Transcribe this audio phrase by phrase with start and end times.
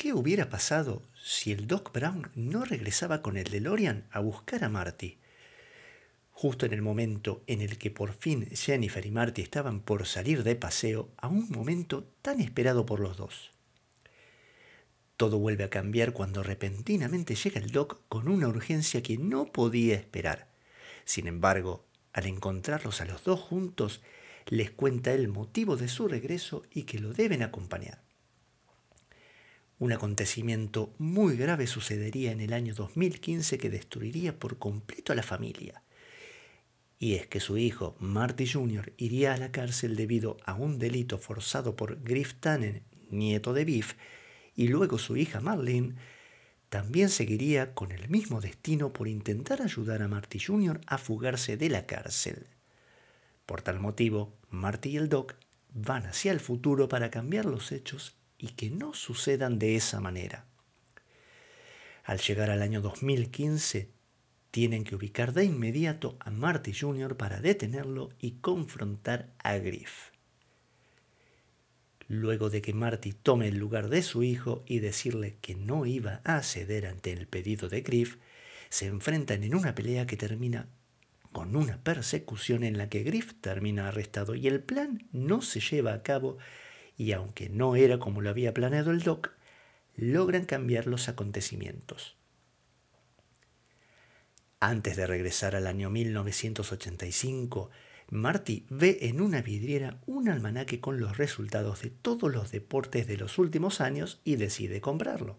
[0.00, 4.68] ¿Qué hubiera pasado si el Doc Brown no regresaba con el DeLorean a buscar a
[4.68, 5.18] Marty?
[6.30, 10.44] Justo en el momento en el que por fin Jennifer y Marty estaban por salir
[10.44, 13.50] de paseo, a un momento tan esperado por los dos.
[15.16, 19.96] Todo vuelve a cambiar cuando repentinamente llega el Doc con una urgencia que no podía
[19.96, 20.46] esperar.
[21.06, 24.00] Sin embargo, al encontrarlos a los dos juntos,
[24.46, 28.06] les cuenta el motivo de su regreso y que lo deben acompañar.
[29.80, 35.22] Un acontecimiento muy grave sucedería en el año 2015 que destruiría por completo a la
[35.22, 35.84] familia.
[36.98, 41.18] Y es que su hijo, Marty Jr., iría a la cárcel debido a un delito
[41.18, 43.94] forzado por Griff Tannen, nieto de Biff,
[44.56, 45.94] y luego su hija Marlene
[46.70, 50.80] también seguiría con el mismo destino por intentar ayudar a Marty Jr.
[50.86, 52.48] a fugarse de la cárcel.
[53.46, 55.36] Por tal motivo, Marty y el Doc
[55.72, 60.46] van hacia el futuro para cambiar los hechos y que no sucedan de esa manera.
[62.04, 63.90] Al llegar al año 2015,
[64.50, 67.16] tienen que ubicar de inmediato a Marty Jr.
[67.16, 70.12] para detenerlo y confrontar a Griff
[72.08, 76.22] luego de que Marty tome el lugar de su hijo y decirle que no iba
[76.24, 78.16] a ceder ante el pedido de Griff,
[78.70, 80.68] se enfrentan en una pelea que termina
[81.32, 85.92] con una persecución en la que Griff termina arrestado y el plan no se lleva
[85.92, 86.38] a cabo
[86.98, 89.30] y aunque no era como lo había planeado el Doc,
[89.96, 92.16] logran cambiar los acontecimientos.
[94.60, 97.70] Antes de regresar al año 1985,
[98.10, 103.16] Marty ve en una vidriera un almanaque con los resultados de todos los deportes de
[103.16, 105.38] los últimos años y decide comprarlo.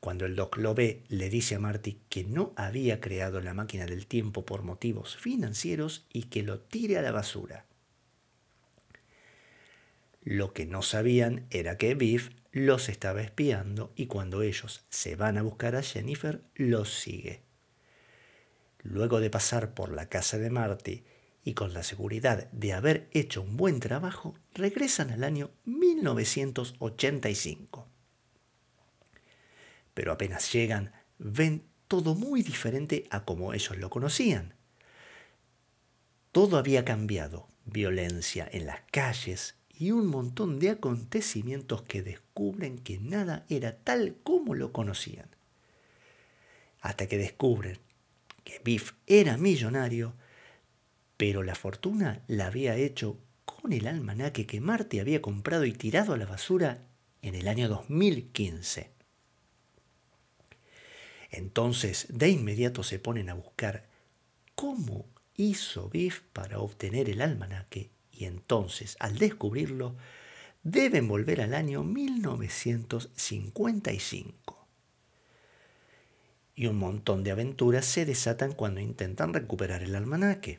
[0.00, 3.84] Cuando el doc lo ve, le dice a Marty que no había creado la máquina
[3.84, 7.67] del tiempo por motivos financieros y que lo tire a la basura.
[10.30, 15.38] Lo que no sabían era que Biff los estaba espiando y cuando ellos se van
[15.38, 17.40] a buscar a Jennifer, los sigue.
[18.82, 21.02] Luego de pasar por la casa de Marty
[21.44, 27.88] y con la seguridad de haber hecho un buen trabajo, regresan al año 1985.
[29.94, 34.52] Pero apenas llegan, ven todo muy diferente a como ellos lo conocían.
[36.32, 42.98] Todo había cambiado, violencia en las calles y un montón de acontecimientos que descubren que
[42.98, 45.28] nada era tal como lo conocían.
[46.80, 47.78] Hasta que descubren
[48.42, 50.14] que Biff era millonario,
[51.16, 56.12] pero la fortuna la había hecho con el almanaque que Marte había comprado y tirado
[56.12, 56.82] a la basura
[57.22, 58.90] en el año 2015.
[61.30, 63.86] Entonces, de inmediato se ponen a buscar
[64.56, 65.06] cómo
[65.36, 69.94] hizo Biff para obtener el almanaque y entonces, al descubrirlo,
[70.62, 74.58] deben volver al año 1955
[76.58, 80.58] y un montón de aventuras se desatan cuando intentan recuperar el almanaque.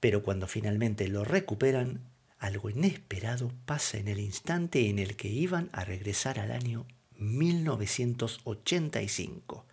[0.00, 2.00] Pero cuando finalmente lo recuperan,
[2.40, 6.84] algo inesperado pasa en el instante en el que iban a regresar al año
[7.14, 9.64] 1985.